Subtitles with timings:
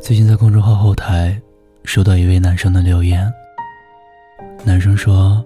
[0.00, 1.38] 最近在公众号后台
[1.84, 3.30] 收到一位男生的留言。
[4.64, 5.44] 男生说：“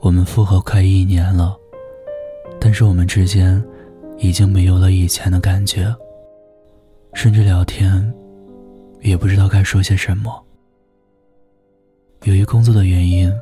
[0.00, 1.56] 我们复合快一年了，
[2.60, 3.62] 但是我们之间
[4.18, 5.94] 已经没有了以前的感觉，
[7.14, 8.12] 甚至聊天
[9.00, 10.44] 也不知道该说些什么。
[12.24, 13.32] 由于工作的原因，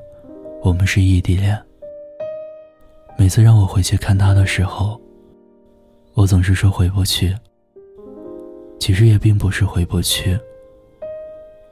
[0.62, 1.60] 我们是异地恋。
[3.16, 5.00] 每次让我回去看他的时候，
[6.12, 7.34] 我总是说回不去。”
[8.78, 10.38] 其实也并不是回不去，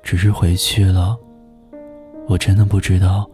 [0.03, 1.17] 只是回去了，
[2.27, 3.29] 我真的不知道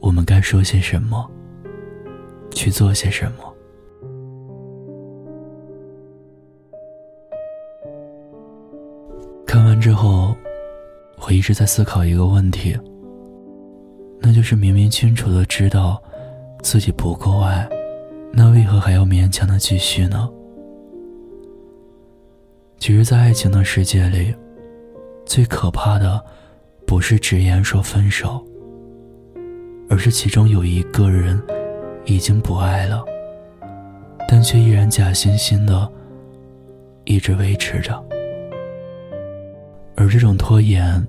[0.00, 1.28] 我们该说些什么，
[2.50, 3.54] 去做些什么。
[9.46, 10.34] 看完之后，
[11.26, 12.76] 我一直在思考一个问题，
[14.20, 16.02] 那就是明明清楚的知道
[16.62, 17.68] 自己不够爱，
[18.32, 20.28] 那为何还要勉强的继续呢？
[22.82, 24.34] 其实，在爱情的世界里，
[25.24, 26.20] 最可怕的
[26.84, 28.44] 不是直言说分手，
[29.88, 31.40] 而是其中有一个人
[32.06, 33.04] 已经不爱了，
[34.26, 35.88] 但却依然假惺惺的
[37.04, 38.04] 一直维持着。
[39.94, 41.00] 而这种拖延，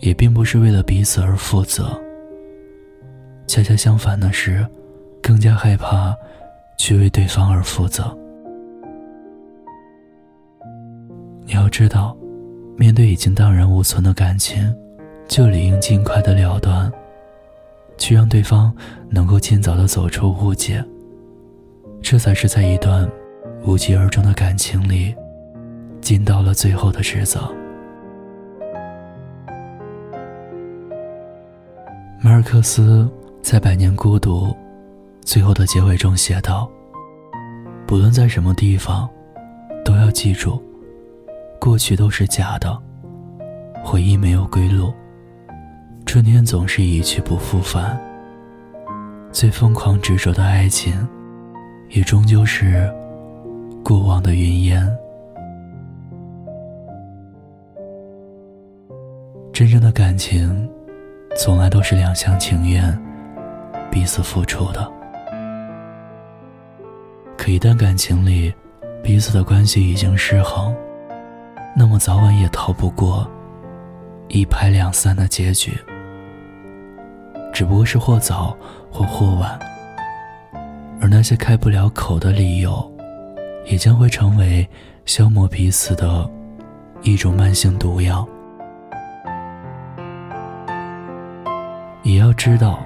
[0.00, 1.98] 也并不是为了彼此而负责，
[3.46, 4.66] 恰恰相反的是，
[5.22, 6.14] 更加害怕
[6.76, 8.14] 去为对方而负责。
[11.52, 12.16] 你要知道，
[12.76, 14.72] 面对已经荡然无存的感情，
[15.26, 16.88] 就理应尽快的了断，
[17.98, 18.72] 去让对方
[19.08, 20.80] 能够尽早的走出误解。
[22.00, 23.10] 这才是在一段
[23.64, 25.12] 无疾而终的感情里，
[26.00, 27.40] 尽到了最后的职责。
[32.22, 33.10] 马尔克斯
[33.42, 34.46] 在《百年孤独》
[35.22, 36.70] 最后的结尾中写道
[37.88, 39.08] ：“不论在什么地方，
[39.84, 40.62] 都要记住。”
[41.60, 42.74] 过去都是假的，
[43.84, 44.94] 回忆没有归路。
[46.06, 48.00] 春天总是一去不复返。
[49.30, 51.06] 最疯狂执着的爱情，
[51.90, 52.90] 也终究是
[53.84, 54.90] 过往的云烟。
[59.52, 60.66] 真正的感情，
[61.36, 62.98] 从来都是两厢情愿，
[63.90, 64.90] 彼此付出的。
[67.36, 68.52] 可一旦感情里，
[69.02, 70.74] 彼此的关系已经失衡。
[71.76, 73.28] 那么早晚也逃不过
[74.28, 75.72] 一拍两散的结局，
[77.52, 78.56] 只不过是或早
[78.90, 79.58] 或或晚。
[81.00, 82.92] 而那些开不了口的理由，
[83.64, 84.68] 也将会成为
[85.06, 86.28] 消磨彼此的
[87.02, 88.28] 一种慢性毒药。
[92.02, 92.80] 也要知道，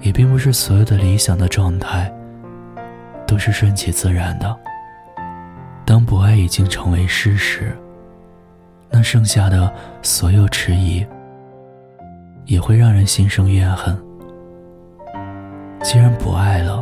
[0.00, 2.12] 也并不是所有的理想的状态
[3.26, 4.56] 都是顺其自然的。
[5.84, 7.76] 当不爱已经成为事实。
[8.96, 11.04] 那剩下的所有迟疑，
[12.44, 14.00] 也会让人心生怨恨。
[15.82, 16.80] 既然不爱了，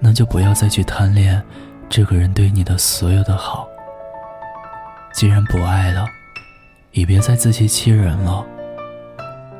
[0.00, 1.40] 那就不要再去贪恋
[1.88, 3.68] 这个人对你的所有的好。
[5.14, 6.04] 既然不爱了，
[6.90, 8.44] 也别再自欺欺人了。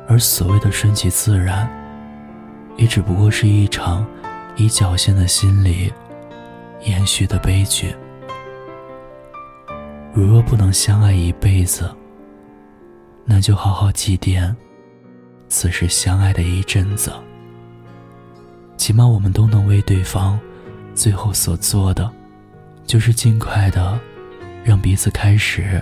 [0.05, 1.65] 而所谓的顺其自然，
[2.75, 4.05] 也只不过是一场
[4.57, 5.93] 以侥幸的心理
[6.81, 7.95] 延续的悲剧。
[10.13, 11.89] 如若不能相爱一辈子，
[13.25, 14.55] 那就好好祭奠
[15.49, 17.11] 此时相爱的一阵子。
[18.77, 20.39] 起码我们都能为对方
[20.93, 22.07] 最后所做的，
[22.85, 23.99] 就是尽快的
[24.63, 25.81] 让彼此开始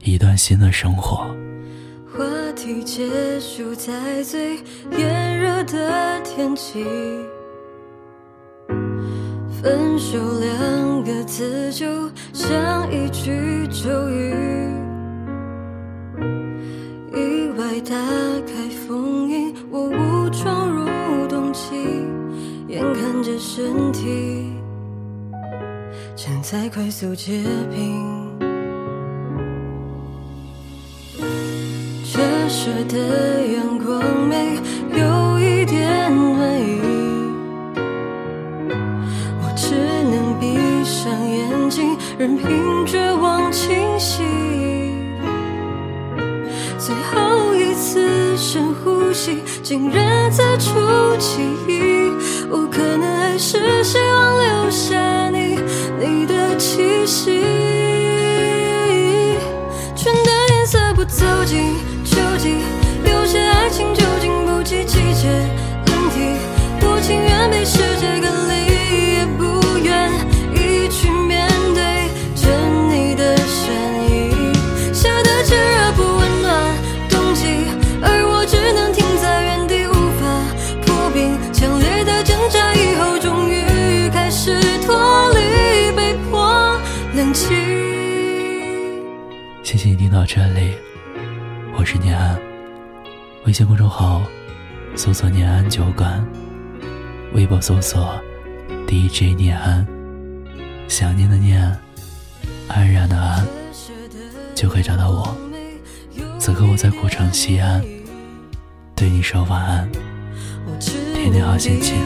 [0.00, 1.26] 一段新的生活。
[2.14, 2.22] 话
[2.54, 4.56] 题结束在最
[4.98, 6.84] 炎热的天气。
[9.62, 11.86] 分手两个字就
[12.32, 14.34] 像一句咒语，
[17.14, 17.94] 意外打
[18.46, 21.74] 开封印，我误闯入冬季，
[22.68, 24.52] 眼看着身体
[26.14, 28.38] 正在快速结冰，
[32.04, 34.58] 折射的阳光没
[61.46, 62.58] 情究竟
[63.04, 65.30] 有些爱情，就经不起季节
[65.86, 66.36] 更替。
[66.82, 68.52] 我情愿被世界隔离，
[69.14, 70.10] 也不愿
[70.52, 72.50] 意去面对着
[72.90, 73.64] 你的善
[74.10, 74.34] 意。
[74.92, 76.74] 夏的炙热不温暖，
[77.08, 77.46] 冬季
[78.02, 80.26] 而我只能停在原地，无法
[80.84, 81.38] 破冰。
[81.52, 86.76] 强烈的挣扎以后，终于开始脱离，被迫
[87.14, 87.54] 冷静。
[89.62, 90.74] 谢谢你听到这里。
[91.86, 92.36] 是念安。
[93.44, 94.20] 微信公众号
[94.96, 96.26] 搜索“念安酒馆”，
[97.32, 98.20] 微博搜索
[98.88, 99.86] “DJ 念安”，
[100.88, 101.62] 想念的念，
[102.66, 103.46] 安然的安，
[104.52, 105.32] 就可以找到我。
[106.40, 107.80] 此刻我在古城西安，
[108.96, 109.88] 对你说晚安，
[110.80, 111.96] 天天好心情。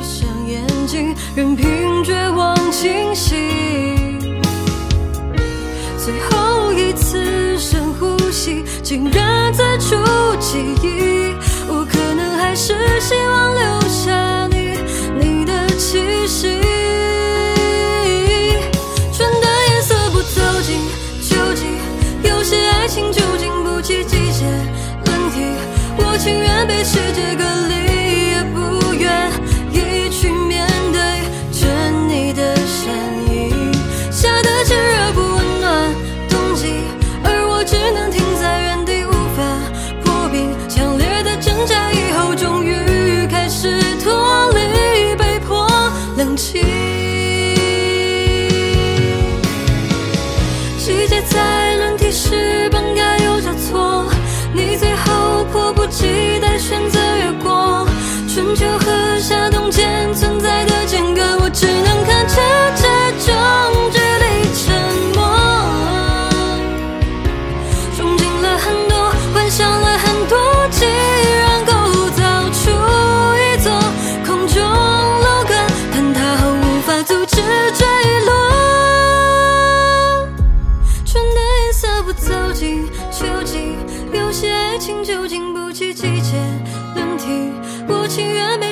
[5.99, 9.95] 最后一次深呼吸，竟然再触
[10.41, 11.35] 记忆。
[11.69, 14.79] 我可能还是希望留下你，
[15.21, 16.59] 你的气息。
[19.13, 20.81] 春的颜色不走进
[21.23, 21.67] 秋季，
[22.27, 24.47] 有些爱情就经不起季节
[25.05, 25.45] 轮替。
[25.99, 27.90] 我情愿被世界隔离。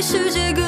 [0.00, 0.67] 世界各